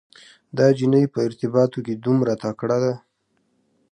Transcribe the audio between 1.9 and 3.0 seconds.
دومره تکړه ده.